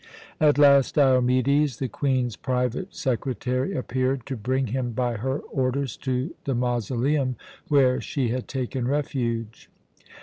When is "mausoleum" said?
6.55-7.35